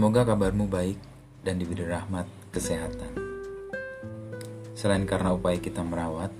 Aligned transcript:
Semoga 0.00 0.24
kabarmu 0.24 0.64
baik 0.64 0.96
dan 1.44 1.60
diberi 1.60 1.84
rahmat 1.84 2.24
kesehatan. 2.56 3.12
Selain 4.72 5.04
karena 5.04 5.36
upaya 5.36 5.60
kita 5.60 5.84
merawat, 5.84 6.32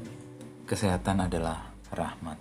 kesehatan 0.65 1.29
adalah 1.29 1.69
rahmat. 1.92 2.41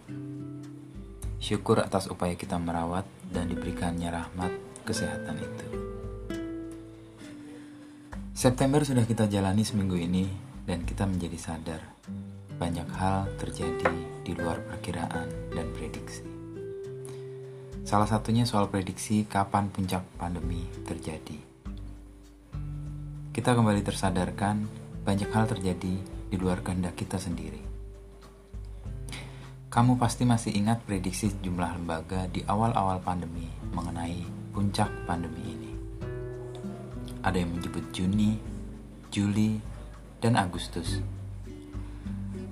Syukur 1.43 1.83
atas 1.83 2.07
upaya 2.07 2.39
kita 2.39 2.55
merawat 2.55 3.03
dan 3.35 3.51
diberikannya 3.51 4.07
rahmat 4.07 4.47
kesehatan 4.87 5.43
itu. 5.43 5.67
September 8.31 8.79
sudah 8.87 9.03
kita 9.03 9.27
jalani 9.27 9.67
seminggu 9.67 9.99
ini 9.99 10.23
dan 10.63 10.87
kita 10.87 11.03
menjadi 11.03 11.35
sadar 11.35 11.83
banyak 12.55 12.87
hal 12.95 13.27
terjadi 13.35 13.91
di 14.23 14.39
luar 14.39 14.63
perkiraan 14.63 15.27
dan 15.51 15.67
prediksi. 15.75 16.38
Salah 17.89 18.05
satunya 18.05 18.45
soal 18.45 18.69
prediksi 18.69 19.25
kapan 19.25 19.73
puncak 19.73 20.05
pandemi 20.13 20.61
terjadi. 20.85 21.41
Kita 23.33 23.57
kembali 23.57 23.81
tersadarkan 23.81 24.69
banyak 25.01 25.33
hal 25.33 25.49
terjadi 25.49 25.97
di 26.29 26.37
luar 26.37 26.61
kehendak 26.61 26.93
kita 26.93 27.17
sendiri. 27.17 27.57
Kamu 29.73 29.97
pasti 29.97 30.21
masih 30.21 30.53
ingat 30.53 30.85
prediksi 30.85 31.33
jumlah 31.41 31.81
lembaga 31.81 32.29
di 32.29 32.45
awal-awal 32.45 33.01
pandemi 33.01 33.49
mengenai 33.73 34.21
puncak 34.53 35.09
pandemi 35.09 35.41
ini. 35.49 35.71
Ada 37.25 37.41
yang 37.41 37.57
menyebut 37.57 37.89
Juni, 37.89 38.37
Juli, 39.09 39.57
dan 40.21 40.37
Agustus. 40.37 41.01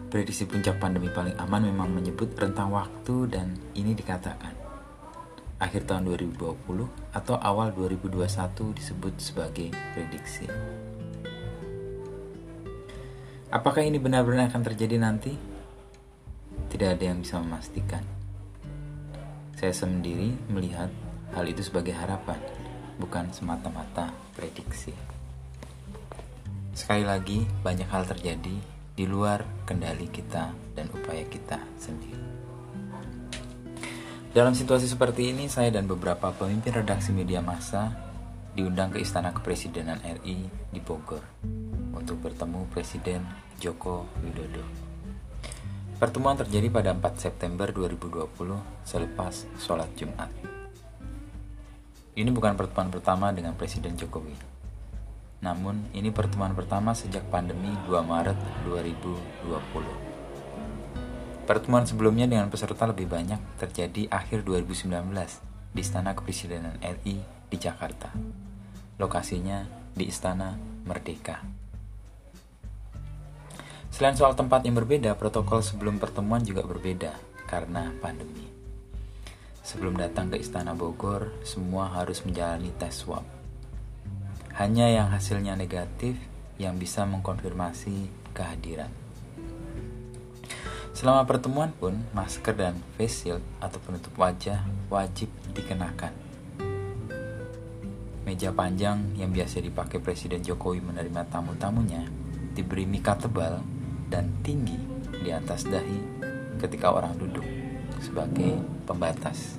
Prediksi 0.09 0.45
puncak 0.45 0.77
pandemi 0.77 1.09
paling 1.09 1.33
aman 1.41 1.69
memang 1.69 1.89
menyebut 1.89 2.33
rentang 2.37 2.69
waktu 2.69 3.29
dan 3.29 3.55
ini 3.73 3.93
dikatakan 3.97 4.58
akhir 5.59 5.91
tahun 5.91 6.07
2020 6.07 6.55
atau 7.11 7.35
awal 7.35 7.75
2021 7.75 8.79
disebut 8.79 9.13
sebagai 9.19 9.69
prediksi. 9.91 10.47
Apakah 13.51 13.83
ini 13.83 13.99
benar-benar 13.99 14.47
akan 14.47 14.63
terjadi 14.63 14.95
nanti? 14.95 15.35
Tidak 16.69 16.89
ada 16.95 17.03
yang 17.03 17.19
bisa 17.19 17.41
memastikan. 17.43 18.05
Saya 19.59 19.75
sendiri 19.75 20.31
melihat 20.47 20.87
hal 21.35 21.43
itu 21.43 21.65
sebagai 21.65 21.91
harapan, 21.91 22.39
bukan 23.01 23.27
semata-mata 23.35 24.15
prediksi. 24.37 24.95
Sekali 26.71 27.03
lagi, 27.03 27.43
banyak 27.65 27.89
hal 27.91 28.07
terjadi 28.07 28.55
di 28.95 29.05
luar 29.09 29.43
kendali 29.67 30.07
kita 30.07 30.55
dan 30.77 30.87
upaya 30.95 31.27
kita 31.27 31.59
sendiri. 31.75 32.28
Dalam 34.29 34.53
situasi 34.53 34.85
seperti 34.85 35.33
ini, 35.33 35.49
saya 35.49 35.73
dan 35.73 35.89
beberapa 35.89 36.29
pemimpin 36.29 36.69
redaksi 36.69 37.09
media 37.09 37.41
massa 37.41 37.89
diundang 38.53 38.93
ke 38.93 39.01
Istana 39.01 39.33
Kepresidenan 39.33 39.97
RI 40.05 40.45
di 40.69 40.77
Bogor 40.77 41.25
untuk 41.97 42.21
bertemu 42.21 42.69
Presiden 42.69 43.25
Joko 43.57 44.05
Widodo. 44.21 44.61
Pertemuan 45.97 46.37
terjadi 46.37 46.69
pada 46.69 46.93
4 46.93 47.17
September 47.17 47.73
2020 47.73 48.29
selepas 48.85 49.49
sholat 49.57 49.89
Jumat. 49.97 50.29
Ini 52.13 52.29
bukan 52.29 52.53
pertemuan 52.53 52.93
pertama 52.93 53.33
dengan 53.33 53.57
Presiden 53.57 53.97
Jokowi. 53.97 54.37
Namun, 55.41 55.89
ini 55.97 56.13
pertemuan 56.13 56.53
pertama 56.53 56.93
sejak 56.93 57.25
pandemi 57.33 57.73
2 57.89 57.97
Maret 58.05 58.37
2020. 58.69 60.08
Pertemuan 61.49 61.81
sebelumnya 61.81 62.29
dengan 62.29 62.45
peserta 62.53 62.85
lebih 62.85 63.09
banyak 63.09 63.41
terjadi 63.57 64.05
akhir 64.13 64.45
2019 64.45 64.85
di 65.73 65.81
Istana 65.81 66.13
Kepresidenan 66.13 66.77
RI 66.77 67.17
di 67.49 67.57
Jakarta. 67.57 68.13
Lokasinya 69.01 69.65
di 69.97 70.05
Istana 70.05 70.53
Merdeka. 70.85 71.41
Selain 73.89 74.13
soal 74.13 74.37
tempat 74.37 74.61
yang 74.61 74.77
berbeda, 74.77 75.17
protokol 75.17 75.65
sebelum 75.65 75.97
pertemuan 75.97 76.45
juga 76.45 76.61
berbeda 76.61 77.17
karena 77.49 77.97
pandemi. 77.97 78.45
Sebelum 79.65 79.97
datang 79.97 80.29
ke 80.29 80.37
Istana 80.37 80.77
Bogor, 80.77 81.33
semua 81.41 81.89
harus 81.89 82.21
menjalani 82.29 82.69
tes 82.77 82.93
swab. 82.93 83.25
Hanya 84.53 84.85
yang 84.85 85.09
hasilnya 85.09 85.57
negatif 85.57 86.13
yang 86.61 86.77
bisa 86.77 87.09
mengkonfirmasi 87.09 88.05
kehadiran. 88.37 89.08
Selama 90.99 91.23
pertemuan 91.23 91.71
pun, 91.71 91.95
masker 92.11 92.51
dan 92.59 92.75
face 92.99 93.23
shield 93.23 93.39
atau 93.63 93.79
penutup 93.79 94.11
wajah 94.19 94.67
wajib 94.91 95.31
dikenakan. 95.55 96.11
Meja 98.27 98.51
panjang 98.51 99.15
yang 99.15 99.31
biasa 99.31 99.63
dipakai 99.63 100.03
Presiden 100.03 100.43
Jokowi 100.43 100.83
menerima 100.83 101.23
tamu-tamunya 101.31 102.03
diberi 102.51 102.83
mika 102.83 103.15
tebal 103.15 103.63
dan 104.11 104.43
tinggi 104.43 104.75
di 105.23 105.31
atas 105.31 105.63
dahi 105.71 106.19
ketika 106.59 106.91
orang 106.91 107.15
duduk 107.15 107.47
sebagai 108.03 108.59
pembatas. 108.83 109.55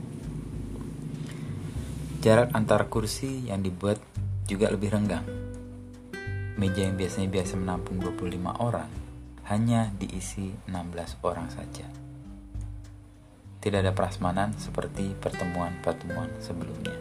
Jarak 2.21 2.53
antar 2.53 2.85
kursi 2.93 3.49
yang 3.49 3.65
dibuat 3.65 3.97
juga 4.45 4.69
lebih 4.69 4.93
renggang. 4.93 5.25
Meja 6.61 6.85
yang 6.85 7.01
biasanya 7.01 7.33
biasa 7.33 7.57
menampung 7.57 7.97
25 7.97 8.61
orang 8.61 9.00
hanya 9.51 9.91
diisi 9.99 10.55
16 10.71 11.27
orang 11.27 11.51
saja. 11.51 11.87
Tidak 13.61 13.79
ada 13.83 13.93
prasmanan 13.93 14.55
seperti 14.55 15.13
pertemuan-pertemuan 15.19 16.39
sebelumnya. 16.39 16.95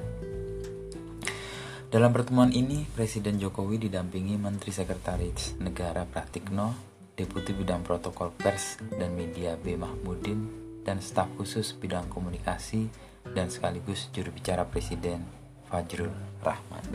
Dalam 1.90 2.12
pertemuan 2.14 2.50
ini, 2.50 2.86
Presiden 2.90 3.38
Jokowi 3.38 3.90
didampingi 3.90 4.36
Menteri 4.36 4.74
Sekretaris 4.74 5.62
Negara 5.62 6.04
Pratikno, 6.10 6.74
Deputi 7.14 7.54
Bidang 7.54 7.86
Protokol 7.86 8.34
Pers 8.34 8.82
dan 8.98 9.14
Media 9.14 9.54
B. 9.58 9.78
Mahmudin, 9.78 10.70
dan 10.86 11.02
staf 11.06 11.30
khusus 11.38 11.78
bidang 11.78 12.10
komunikasi 12.10 12.90
dan 13.30 13.54
sekaligus 13.54 14.10
juru 14.10 14.34
bicara 14.34 14.66
Presiden 14.66 15.22
Fajrul 15.70 16.14
Rahman. 16.42 16.86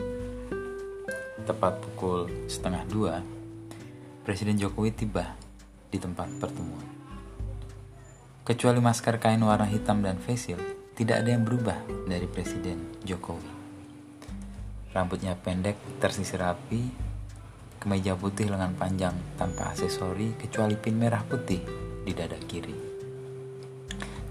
Tepat 1.47 1.79
pukul 1.79 2.27
setengah 2.51 2.83
dua, 2.87 3.13
Presiden 4.25 4.57
Jokowi 4.57 4.89
tiba 4.89 5.44
di 5.89 5.97
tempat 5.97 6.29
pertemuan. 6.37 6.85
Kecuali 8.45 8.77
masker 8.77 9.17
kain 9.17 9.41
warna 9.41 9.65
hitam 9.65 10.05
dan 10.05 10.21
facial, 10.21 10.61
tidak 10.93 11.25
ada 11.25 11.33
yang 11.33 11.41
berubah 11.41 11.81
dari 12.05 12.29
Presiden 12.29 13.01
Jokowi. 13.01 13.51
Rambutnya 14.93 15.33
pendek, 15.33 15.75
tersisir 15.97 16.39
rapi, 16.39 16.87
kemeja 17.81 18.13
putih 18.13 18.49
lengan 18.49 18.77
panjang 18.77 19.13
tanpa 19.37 19.73
aksesori 19.73 20.37
kecuali 20.37 20.77
pin 20.77 20.95
merah 20.97 21.25
putih 21.25 21.61
di 22.05 22.11
dada 22.13 22.37
kiri. 22.37 22.73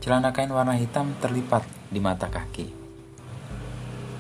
Celana 0.05 0.37
kain 0.37 0.53
warna 0.53 0.77
hitam 0.77 1.17
terlipat 1.17 1.65
di 1.89 1.97
mata 1.97 2.29
kaki. 2.29 2.69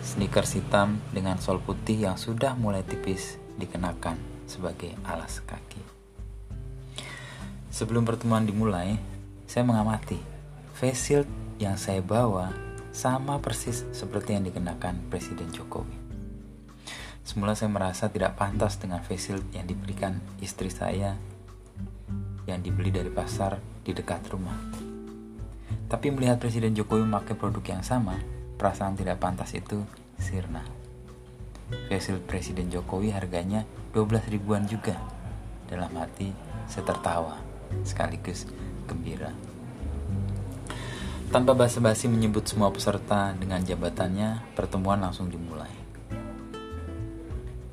Sneakers 0.00 0.56
hitam 0.56 0.96
dengan 1.12 1.36
sol 1.36 1.60
putih 1.60 2.08
yang 2.08 2.16
sudah 2.16 2.56
mulai 2.56 2.80
tipis 2.80 3.36
dikenakan 3.60 4.16
sebagai 4.48 4.96
alas 5.04 5.44
kaki. 5.44 5.83
Sebelum 7.74 8.06
pertemuan 8.06 8.46
dimulai, 8.46 8.94
saya 9.50 9.66
mengamati 9.66 10.14
face 10.78 11.10
shield 11.10 11.28
yang 11.58 11.74
saya 11.74 11.98
bawa 11.98 12.54
sama 12.94 13.42
persis 13.42 13.82
seperti 13.90 14.38
yang 14.38 14.46
dikenakan 14.46 15.10
Presiden 15.10 15.50
Jokowi. 15.50 15.98
Semula 17.26 17.58
saya 17.58 17.74
merasa 17.74 18.06
tidak 18.06 18.38
pantas 18.38 18.78
dengan 18.78 19.02
face 19.02 19.26
shield 19.26 19.42
yang 19.50 19.66
diberikan 19.66 20.22
istri 20.38 20.70
saya 20.70 21.18
yang 22.46 22.62
dibeli 22.62 22.94
dari 22.94 23.10
pasar 23.10 23.58
di 23.82 23.90
dekat 23.90 24.22
rumah. 24.30 24.54
Tapi 25.90 26.14
melihat 26.14 26.38
Presiden 26.38 26.78
Jokowi 26.78 27.02
memakai 27.02 27.34
produk 27.34 27.74
yang 27.74 27.82
sama, 27.82 28.22
perasaan 28.54 28.94
tidak 28.94 29.18
pantas 29.18 29.50
itu 29.50 29.82
sirna. 30.22 30.62
Face 31.90 32.06
shield 32.06 32.22
Presiden 32.30 32.70
Jokowi 32.70 33.10
harganya 33.10 33.66
12 33.90 34.30
ribuan 34.30 34.62
juga. 34.70 34.94
Dalam 35.66 35.90
hati 35.98 36.30
saya 36.70 36.86
tertawa 36.86 37.43
sekaligus 37.82 38.46
gembira. 38.86 39.34
Tanpa 41.34 41.50
basa-basi 41.58 42.06
menyebut 42.06 42.46
semua 42.46 42.70
peserta 42.70 43.34
dengan 43.34 43.58
jabatannya, 43.58 44.54
pertemuan 44.54 45.02
langsung 45.02 45.26
dimulai. 45.26 45.72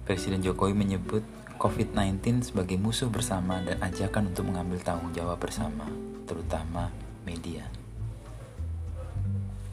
Presiden 0.01 0.42
Jokowi 0.42 0.74
menyebut 0.74 1.21
COVID-19 1.62 2.42
sebagai 2.42 2.81
musuh 2.81 3.13
bersama 3.13 3.62
dan 3.62 3.77
ajakan 3.86 4.33
untuk 4.33 4.50
mengambil 4.50 4.81
tanggung 4.81 5.13
jawab 5.13 5.38
bersama, 5.38 5.86
terutama 6.25 6.89
media. 7.21 7.69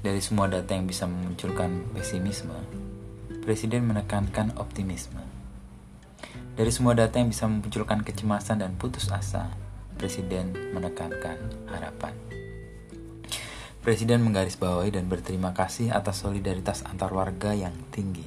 Dari 0.05 0.21
semua 0.21 0.53
data 0.53 0.77
yang 0.77 0.85
bisa 0.85 1.09
memunculkan 1.09 1.89
pesimisme, 1.97 2.61
Presiden 3.49 3.89
menekankan 3.89 4.61
optimisme. 4.61 5.25
Dari 6.53 6.69
semua 6.69 6.93
data 6.93 7.17
yang 7.17 7.33
bisa 7.33 7.49
memunculkan 7.49 8.05
kecemasan 8.05 8.61
dan 8.61 8.77
putus 8.77 9.09
asa, 9.09 9.49
Presiden 9.99 10.55
menekankan 10.79 11.67
harapan. 11.67 12.15
Presiden 13.83 14.23
menggarisbawahi 14.23 14.95
dan 14.95 15.11
berterima 15.11 15.51
kasih 15.51 15.91
atas 15.91 16.23
solidaritas 16.23 16.87
antar 16.87 17.11
warga 17.11 17.51
yang 17.51 17.75
tinggi. 17.91 18.23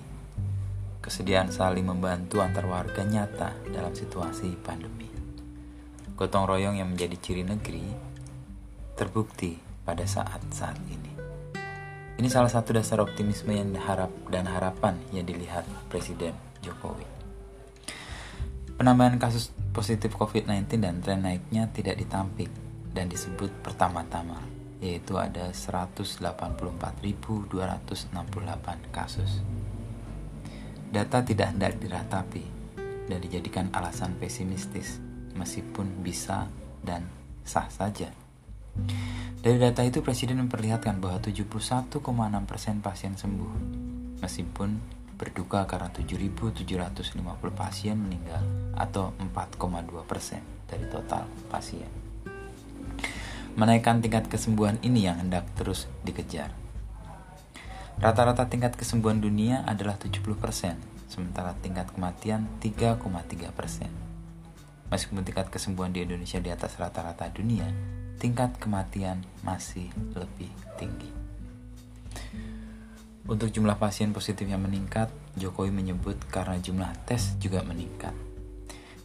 Kesediaan 0.99 1.47
saling 1.47 1.87
membantu 1.87 2.43
antar 2.43 2.67
warga 2.67 3.07
nyata 3.07 3.55
dalam 3.71 3.95
situasi 3.95 4.51
pandemi. 4.59 5.07
Gotong 6.19 6.43
royong 6.43 6.75
yang 6.75 6.91
menjadi 6.91 7.15
ciri 7.23 7.47
negeri 7.47 7.87
terbukti 8.99 9.55
pada 9.87 10.03
saat-saat 10.03 10.75
ini. 10.91 11.13
Ini 12.19 12.27
salah 12.27 12.51
satu 12.51 12.75
dasar 12.75 12.99
optimisme 12.99 13.55
yang 13.55 13.71
diharap 13.71 14.11
dan 14.27 14.43
harapan 14.43 14.99
yang 15.15 15.23
dilihat 15.23 15.63
Presiden 15.87 16.35
Jokowi. 16.59 17.07
Penambahan 18.75 19.15
kasus 19.15 19.55
positif 19.71 20.11
COVID-19 20.19 20.83
dan 20.83 20.99
tren 20.99 21.23
naiknya 21.23 21.71
tidak 21.71 21.95
ditampik 21.99 22.51
dan 22.91 23.07
disebut 23.07 23.51
pertama-tama 23.63 24.39
yaitu 24.81 25.15
ada 25.15 25.53
184.268 25.53 27.53
kasus. 28.91 29.39
Data 30.91 31.23
tidak 31.23 31.55
hendak 31.55 31.79
diratapi 31.79 32.43
dan 33.07 33.19
dijadikan 33.21 33.71
alasan 33.71 34.17
pesimistis 34.17 34.99
meskipun 35.37 36.03
bisa 36.03 36.49
dan 36.83 37.07
sah 37.45 37.69
saja. 37.71 38.11
Dari 39.41 39.57
data 39.57 39.85
itu 39.85 40.01
Presiden 40.01 40.41
memperlihatkan 40.47 40.99
bahwa 40.99 41.21
71,6% 41.21 42.81
pasien 42.81 43.13
sembuh 43.15 43.51
meskipun 44.21 45.00
berduka 45.21 45.69
karena 45.69 45.93
7.750 45.93 47.21
pasien 47.53 48.01
meninggal 48.01 48.41
atau 48.73 49.13
4,2% 49.21 50.41
dari 50.65 50.85
total 50.89 51.29
pasien. 51.53 51.85
Menaikkan 53.53 54.01
tingkat 54.01 54.25
kesembuhan 54.25 54.81
ini 54.81 55.05
yang 55.05 55.21
hendak 55.21 55.45
terus 55.53 55.85
dikejar. 56.01 56.49
Rata-rata 58.01 58.49
tingkat 58.49 58.73
kesembuhan 58.73 59.21
dunia 59.21 59.61
adalah 59.69 59.93
70%, 60.01 60.25
sementara 61.05 61.53
tingkat 61.61 61.93
kematian 61.93 62.49
3,3%. 62.57 64.89
Meskipun 64.89 65.21
tingkat 65.21 65.53
kesembuhan 65.53 65.93
di 65.93 66.01
Indonesia 66.01 66.41
di 66.41 66.49
atas 66.49 66.81
rata-rata 66.81 67.29
dunia, 67.29 67.69
tingkat 68.17 68.57
kematian 68.57 69.21
masih 69.45 69.93
lebih 70.17 70.49
tinggi. 70.81 71.20
Untuk 73.29 73.53
jumlah 73.53 73.77
pasien 73.77 74.09
positif 74.09 74.49
yang 74.49 74.65
meningkat, 74.65 75.13
Jokowi 75.37 75.69
menyebut 75.69 76.17
karena 76.33 76.57
jumlah 76.57 76.89
tes 77.05 77.37
juga 77.37 77.61
meningkat. 77.61 78.17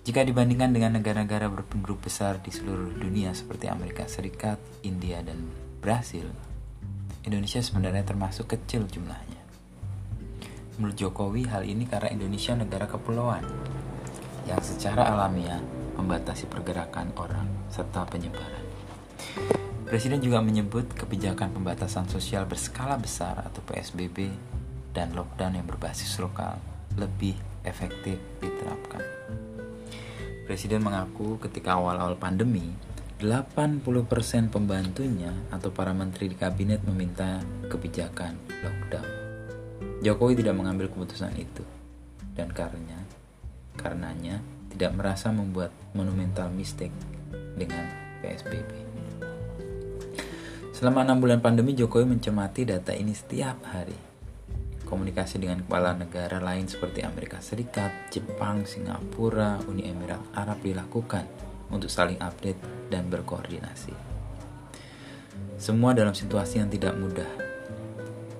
Jika 0.06 0.22
dibandingkan 0.22 0.70
dengan 0.70 0.96
negara-negara 0.96 1.50
berpenduduk 1.50 2.06
besar 2.06 2.38
di 2.38 2.54
seluruh 2.54 2.94
dunia 2.94 3.34
seperti 3.34 3.66
Amerika 3.66 4.06
Serikat, 4.06 4.56
India, 4.86 5.18
dan 5.20 5.50
Brasil, 5.82 6.24
Indonesia 7.26 7.58
sebenarnya 7.58 8.06
termasuk 8.06 8.54
kecil 8.54 8.86
jumlahnya. 8.86 9.42
Menurut 10.78 10.94
Jokowi, 10.94 11.50
hal 11.50 11.66
ini 11.66 11.90
karena 11.90 12.14
Indonesia 12.14 12.54
negara 12.54 12.86
kepulauan 12.86 13.42
yang 14.46 14.62
secara 14.62 15.10
alamiah 15.10 15.58
membatasi 15.98 16.46
pergerakan 16.46 17.10
orang 17.18 17.48
serta 17.68 18.06
penyebaran. 18.06 18.62
Presiden 19.86 20.18
juga 20.18 20.42
menyebut 20.42 20.90
kebijakan 20.98 21.54
pembatasan 21.54 22.10
sosial 22.10 22.42
berskala 22.42 22.98
besar 22.98 23.38
atau 23.46 23.62
PSBB 23.62 24.34
dan 24.90 25.14
lockdown 25.14 25.62
yang 25.62 25.66
berbasis 25.70 26.18
lokal 26.18 26.58
lebih 26.98 27.38
efektif 27.62 28.18
diterapkan. 28.42 28.98
Presiden 30.42 30.82
mengaku 30.82 31.38
ketika 31.38 31.78
awal-awal 31.78 32.18
pandemi, 32.18 32.74
80% 33.22 34.50
pembantunya 34.50 35.30
atau 35.54 35.70
para 35.70 35.94
menteri 35.94 36.34
di 36.34 36.36
kabinet 36.36 36.82
meminta 36.82 37.38
kebijakan 37.70 38.34
lockdown. 38.66 39.08
Jokowi 40.02 40.42
tidak 40.42 40.58
mengambil 40.58 40.90
keputusan 40.90 41.30
itu 41.38 41.62
dan 42.34 42.50
karenanya 42.50 43.06
karenanya 43.78 44.42
tidak 44.74 44.98
merasa 44.98 45.30
membuat 45.30 45.70
monumental 45.94 46.50
mistake 46.50 46.92
dengan 47.54 47.86
PSBB. 48.24 49.05
Selama 50.76 51.08
enam 51.08 51.24
bulan 51.24 51.40
pandemi, 51.40 51.72
Jokowi 51.72 52.04
mencermati 52.04 52.68
data 52.68 52.92
ini 52.92 53.16
setiap 53.16 53.64
hari 53.64 53.96
komunikasi 54.86 55.42
dengan 55.42 55.64
kepala 55.66 55.96
negara 55.96 56.38
lain 56.38 56.68
seperti 56.68 57.02
Amerika 57.02 57.42
Serikat, 57.42 58.12
Jepang, 58.12 58.68
Singapura, 58.68 59.58
Uni 59.66 59.88
Emirat 59.88 60.22
Arab 60.36 60.62
dilakukan 60.62 61.26
untuk 61.72 61.90
saling 61.90 62.20
update 62.22 62.60
dan 62.92 63.10
berkoordinasi. 63.10 63.96
Semua 65.58 65.96
dalam 65.96 66.14
situasi 66.14 66.62
yang 66.62 66.70
tidak 66.70 66.94
mudah. 66.94 67.32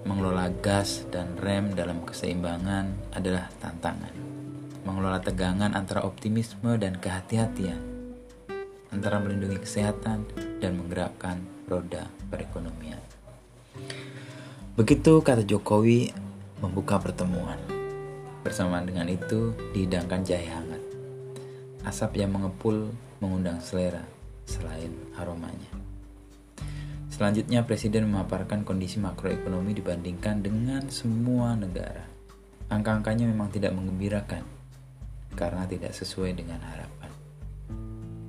Mengelola 0.07 0.47
gas 0.63 1.03
dan 1.11 1.35
rem 1.41 1.75
dalam 1.75 2.05
keseimbangan 2.07 3.17
adalah 3.17 3.51
tantangan. 3.59 4.15
Mengelola 4.87 5.19
tegangan 5.19 5.75
antara 5.75 6.07
optimisme 6.07 6.79
dan 6.79 7.01
kehati-hatian, 7.01 7.81
antara 8.95 9.19
melindungi 9.19 9.59
kesehatan 9.59 10.31
dan 10.63 10.79
menggerakkan 10.79 11.56
roda 11.67 12.07
perekonomian. 12.31 13.03
Begitu 14.77 15.21
kata 15.21 15.43
Jokowi 15.43 16.13
membuka 16.63 17.01
pertemuan. 17.01 17.59
Bersamaan 18.47 18.87
dengan 18.87 19.11
itu, 19.11 19.53
dihidangkan 19.75 20.23
jahe 20.23 20.47
hangat. 20.47 20.83
Asap 21.83 22.23
yang 22.23 22.35
mengepul 22.35 22.95
mengundang 23.19 23.59
selera 23.59 24.05
selain 24.47 24.95
aromanya. 25.19 25.73
Selanjutnya, 27.11 27.65
Presiden 27.65 28.13
memaparkan 28.13 28.63
kondisi 28.63 29.01
makroekonomi 29.01 29.73
dibandingkan 29.73 30.45
dengan 30.45 30.87
semua 30.93 31.57
negara. 31.57 32.05
Angka-angkanya 32.69 33.25
memang 33.27 33.49
tidak 33.49 33.73
mengembirakan 33.73 34.45
karena 35.33 35.65
tidak 35.65 35.97
sesuai 35.97 36.37
dengan 36.37 36.61
harapan. 36.61 37.11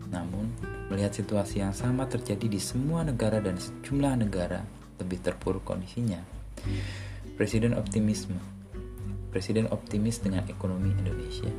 Namun, 0.07 0.76
melihat 0.87 1.15
situasi 1.15 1.63
yang 1.63 1.75
sama 1.75 2.07
terjadi 2.07 2.47
di 2.47 2.59
semua 2.59 3.03
negara 3.03 3.43
dan 3.43 3.59
sejumlah 3.59 4.23
negara 4.23 4.63
lebih 4.97 5.21
terpuruk 5.21 5.67
kondisinya, 5.67 6.23
Presiden 7.37 7.77
optimisme. 7.77 8.41
Presiden 9.29 9.69
optimis 9.69 10.25
dengan 10.25 10.41
ekonomi 10.49 10.89
Indonesia. 10.89 11.53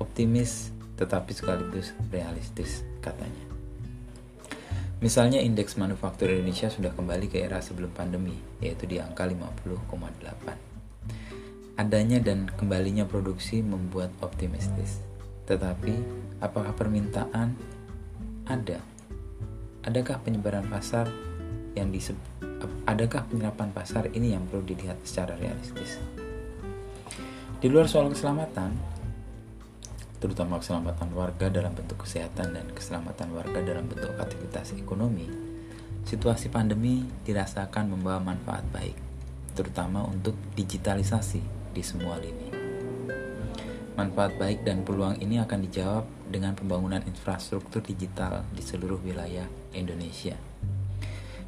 Optimis 0.00 0.72
tetapi 0.96 1.36
sekaligus 1.36 1.92
realistis 2.08 2.80
katanya. 3.04 3.44
Misalnya 5.04 5.44
indeks 5.44 5.76
manufaktur 5.76 6.32
Indonesia 6.32 6.72
sudah 6.72 6.96
kembali 6.96 7.28
ke 7.28 7.44
era 7.44 7.60
sebelum 7.60 7.92
pandemi, 7.92 8.32
yaitu 8.64 8.88
di 8.88 8.96
angka 8.96 9.28
50,8. 9.28 11.76
Adanya 11.76 12.24
dan 12.24 12.48
kembalinya 12.48 13.04
produksi 13.04 13.60
membuat 13.60 14.08
optimistis. 14.24 15.04
Tetapi, 15.44 16.24
apakah 16.42 16.72
permintaan 16.76 17.56
ada? 18.46 18.78
Adakah 19.86 20.18
penyebaran 20.22 20.66
pasar 20.66 21.06
yang 21.78 21.92
disebut 21.94 22.36
adakah 22.86 23.26
penyerapan 23.28 23.68
pasar 23.74 24.08
ini 24.14 24.32
yang 24.32 24.46
perlu 24.46 24.64
dilihat 24.64 25.02
secara 25.02 25.34
realistis? 25.36 25.98
Di 27.58 27.66
luar 27.66 27.90
soal 27.90 28.08
keselamatan, 28.12 28.72
terutama 30.22 30.62
keselamatan 30.62 31.08
warga 31.12 31.50
dalam 31.50 31.74
bentuk 31.74 32.06
kesehatan 32.06 32.54
dan 32.54 32.66
keselamatan 32.72 33.28
warga 33.34 33.58
dalam 33.60 33.90
bentuk 33.90 34.14
aktivitas 34.16 34.72
ekonomi, 34.78 35.26
situasi 36.06 36.48
pandemi 36.48 37.04
dirasakan 37.26 37.92
membawa 37.92 38.22
manfaat 38.22 38.64
baik, 38.70 38.96
terutama 39.58 40.06
untuk 40.06 40.38
digitalisasi 40.54 41.42
di 41.74 41.82
semua 41.82 42.16
lini. 42.22 42.55
Manfaat 43.96 44.36
baik 44.36 44.60
dan 44.60 44.84
peluang 44.84 45.16
ini 45.24 45.40
akan 45.40 45.64
dijawab 45.64 46.04
dengan 46.28 46.52
pembangunan 46.52 47.00
infrastruktur 47.08 47.80
digital 47.80 48.44
di 48.52 48.60
seluruh 48.60 49.00
wilayah 49.00 49.48
Indonesia. 49.72 50.36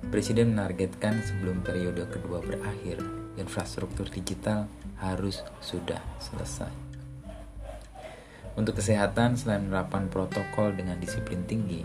Presiden 0.08 0.56
menargetkan 0.56 1.20
sebelum 1.20 1.60
periode 1.60 2.08
kedua 2.08 2.40
berakhir, 2.40 3.04
infrastruktur 3.36 4.08
digital 4.08 4.64
harus 4.96 5.44
sudah 5.60 6.00
selesai. 6.16 6.72
Untuk 8.56 8.80
kesehatan, 8.80 9.36
selain 9.36 9.68
menerapkan 9.68 10.08
protokol 10.08 10.72
dengan 10.72 10.96
disiplin 10.96 11.44
tinggi, 11.44 11.84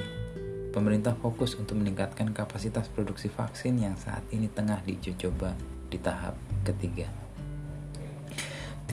pemerintah 0.72 1.14
fokus 1.20 1.60
untuk 1.60 1.76
meningkatkan 1.76 2.32
kapasitas 2.32 2.88
produksi 2.88 3.28
vaksin 3.28 3.84
yang 3.84 4.00
saat 4.00 4.24
ini 4.32 4.48
tengah 4.48 4.80
diuji 4.88 5.14
coba 5.20 5.54
di 5.92 6.00
tahap 6.00 6.40
ketiga. 6.64 7.23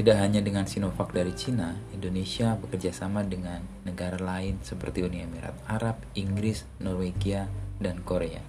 Tidak 0.01 0.17
hanya 0.17 0.41
dengan 0.41 0.65
Sinovac 0.65 1.13
dari 1.13 1.37
Cina, 1.37 1.77
Indonesia 1.93 2.57
bekerja 2.57 2.89
sama 2.89 3.21
dengan 3.21 3.61
negara 3.85 4.17
lain 4.17 4.57
seperti 4.65 5.05
Uni 5.05 5.21
Emirat 5.21 5.53
Arab, 5.69 6.01
Inggris, 6.17 6.65
Norwegia, 6.81 7.45
dan 7.77 8.01
Korea. 8.01 8.41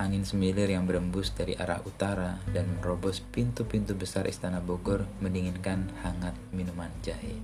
Angin 0.00 0.24
semilir 0.24 0.68
yang 0.68 0.88
berembus 0.88 1.32
dari 1.36 1.52
arah 1.56 1.80
utara 1.84 2.40
dan 2.50 2.68
menerobos 2.68 3.20
pintu-pintu 3.20 3.92
besar 3.92 4.24
Istana 4.24 4.60
Bogor 4.60 5.04
mendinginkan 5.20 5.92
hangat 6.00 6.32
minuman 6.56 6.88
jahe. 7.04 7.36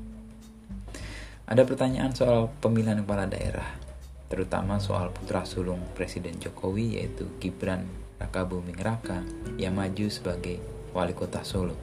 Ada 1.46 1.62
pertanyaan 1.62 2.10
soal 2.16 2.50
pemilihan 2.58 3.04
kepala 3.04 3.28
daerah 3.28 3.85
terutama 4.26 4.82
soal 4.82 5.14
putra 5.14 5.46
sulung 5.46 5.78
Presiden 5.94 6.38
Jokowi 6.42 6.98
yaitu 6.98 7.30
Gibran 7.38 7.86
Raka 8.18 8.42
Buming 8.42 8.80
Raka 8.80 9.22
yang 9.60 9.78
maju 9.78 10.06
sebagai 10.10 10.58
wali 10.96 11.12
kota 11.12 11.44
Solo 11.44 11.76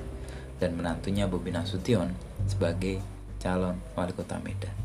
dan 0.57 0.75
menantunya 0.75 1.29
Bobi 1.29 1.53
Nasution 1.53 2.11
sebagai 2.49 2.99
calon 3.39 3.79
wali 3.93 4.11
kota 4.11 4.41
Medan. 4.41 4.75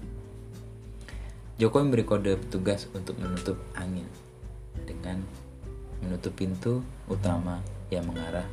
Jokowi 1.58 1.90
memberi 1.90 2.04
kode 2.06 2.32
petugas 2.38 2.86
untuk 2.94 3.18
menutup 3.18 3.58
angin 3.74 4.06
dengan 4.86 5.18
menutup 5.98 6.30
pintu 6.38 6.86
utama 7.10 7.58
yang 7.90 8.06
mengarah 8.06 8.46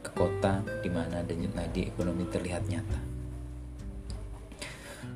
ke 0.00 0.10
kota 0.16 0.64
di 0.80 0.88
mana 0.88 1.20
denyut 1.20 1.52
nadi 1.52 1.92
ekonomi 1.92 2.24
terlihat 2.30 2.64
nyata. 2.64 3.00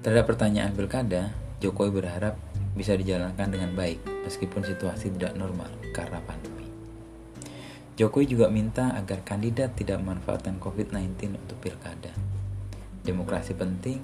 Terhadap 0.05 0.29
pertanyaan 0.29 0.77
pilkada, 0.77 1.33
Jokowi 1.65 1.93
berharap 1.93 2.37
bisa 2.75 2.95
dijalankan 2.95 3.51
dengan 3.51 3.75
baik 3.75 4.03
meskipun 4.27 4.63
situasi 4.63 5.11
tidak 5.19 5.35
normal 5.35 5.71
karena 5.91 6.23
pandemi. 6.23 6.67
Jokowi 8.01 8.33
juga 8.33 8.49
minta 8.49 8.97
agar 8.97 9.21
kandidat 9.27 9.77
tidak 9.77 10.01
memanfaatkan 10.01 10.57
COVID-19 10.57 11.37
untuk 11.37 11.61
pilkada. 11.61 12.15
Demokrasi 13.05 13.53
penting, 13.53 14.01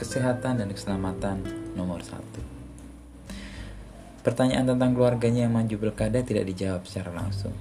kesehatan 0.00 0.64
dan 0.64 0.68
keselamatan 0.72 1.44
nomor 1.76 2.00
satu. 2.00 2.40
Pertanyaan 4.24 4.64
tentang 4.64 4.96
keluarganya 4.96 5.44
yang 5.44 5.52
maju 5.52 5.76
pilkada 5.76 6.24
tidak 6.24 6.48
dijawab 6.48 6.88
secara 6.88 7.12
langsung. 7.12 7.52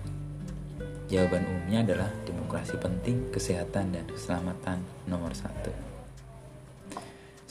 Jawaban 1.12 1.44
umumnya 1.44 1.84
adalah 1.84 2.10
demokrasi 2.24 2.80
penting, 2.80 3.28
kesehatan 3.36 3.92
dan 3.92 4.08
keselamatan 4.08 4.80
nomor 5.12 5.36
satu. 5.36 5.93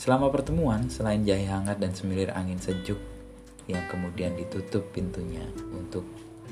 Selama 0.03 0.27
pertemuan, 0.35 0.91
selain 0.91 1.23
jahe 1.23 1.47
hangat 1.47 1.79
dan 1.79 1.95
semilir 1.95 2.27
angin 2.35 2.59
sejuk 2.59 2.99
yang 3.71 3.87
kemudian 3.87 4.35
ditutup 4.35 4.91
pintunya 4.91 5.47
untuk 5.71 6.03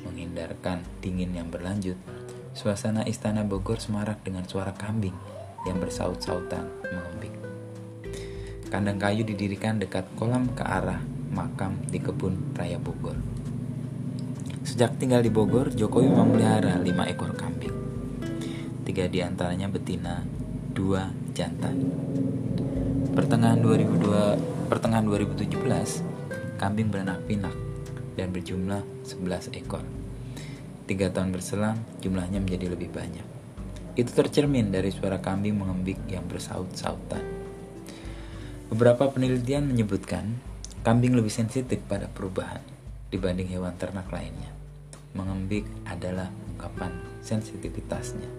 menghindarkan 0.07 0.79
dingin 1.03 1.35
yang 1.35 1.51
berlanjut, 1.51 1.99
suasana 2.55 3.03
istana 3.03 3.43
Bogor 3.43 3.75
semarak 3.75 4.23
dengan 4.23 4.47
suara 4.47 4.71
kambing 4.71 5.11
yang 5.67 5.83
bersaut-sautan 5.83 6.63
mengembik. 6.79 7.35
Kandang 8.71 9.03
kayu 9.03 9.27
didirikan 9.27 9.83
dekat 9.83 10.07
kolam 10.15 10.47
ke 10.55 10.63
arah 10.63 11.03
makam 11.35 11.75
di 11.91 11.99
kebun 11.99 12.55
raya 12.55 12.79
Bogor. 12.79 13.19
Sejak 14.63 14.95
tinggal 14.95 15.19
di 15.19 15.27
Bogor, 15.27 15.75
Jokowi 15.75 16.07
memelihara 16.07 16.79
lima 16.79 17.03
ekor 17.03 17.35
kambing. 17.35 17.75
Tiga 18.87 19.11
di 19.11 19.19
antaranya 19.19 19.67
betina, 19.67 20.23
dua 20.71 21.11
jantan. 21.35 21.75
Pertengahan 23.11 23.59
2002, 23.59 24.71
pertengahan 24.71 25.03
2017, 25.03 25.51
kambing 26.55 26.87
beranak 26.87 27.19
pinak 27.27 27.51
dan 28.15 28.31
berjumlah 28.31 28.87
11 29.03 29.51
ekor. 29.51 29.83
Tiga 30.87 31.11
tahun 31.11 31.35
berselang, 31.35 31.75
jumlahnya 31.99 32.39
menjadi 32.39 32.71
lebih 32.71 32.87
banyak. 32.87 33.27
Itu 33.99 34.15
tercermin 34.15 34.71
dari 34.71 34.95
suara 34.95 35.19
kambing 35.19 35.59
mengembik 35.59 35.99
yang 36.07 36.23
bersaut-sautan. 36.23 37.19
Beberapa 38.71 39.11
penelitian 39.11 39.67
menyebutkan 39.67 40.39
kambing 40.79 41.11
lebih 41.11 41.35
sensitif 41.35 41.83
pada 41.91 42.07
perubahan 42.07 42.63
dibanding 43.11 43.51
hewan 43.51 43.75
ternak 43.75 44.07
lainnya. 44.07 44.55
Mengembik 45.19 45.67
adalah 45.83 46.31
ungkapan 46.47 46.95
sensitivitasnya. 47.19 48.31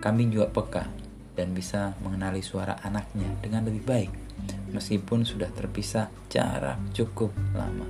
Kambing 0.00 0.32
juga 0.32 0.48
peka 0.48 1.01
dan 1.32 1.56
bisa 1.56 1.96
mengenali 2.04 2.44
suara 2.44 2.76
anaknya 2.84 3.28
dengan 3.40 3.64
lebih 3.64 3.82
baik 3.84 4.12
meskipun 4.72 5.24
sudah 5.24 5.48
terpisah 5.52 6.08
jarak 6.32 6.80
cukup 6.96 7.32
lama. 7.52 7.86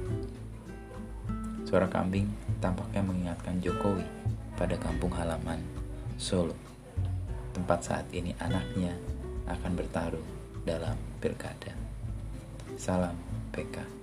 Suara 1.67 1.89
kambing 1.89 2.29
tampaknya 2.61 3.01
mengingatkan 3.01 3.63
Jokowi 3.63 4.05
pada 4.59 4.77
kampung 4.77 5.11
halaman 5.17 5.59
Solo, 6.21 6.55
tempat 7.57 7.81
saat 7.83 8.07
ini 8.13 8.37
anaknya 8.39 8.95
akan 9.49 9.73
bertarung 9.75 10.29
dalam 10.63 10.95
pilkada. 11.19 11.75
Salam 12.79 13.17
PK. 13.51 14.02